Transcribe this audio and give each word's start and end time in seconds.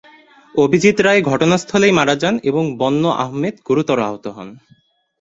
অভিজিৎ 0.55 0.97
রায় 1.01 1.21
ঘটনাস্থলেই 1.21 1.93
মারা 1.93 2.15
যান 2.15 2.35
এবং 2.43 2.63
বন্যা 2.77 3.11
আহমেদ 3.23 3.55
গুরুতর 3.67 3.99
আহত 3.99 4.25
হন। 4.27 4.49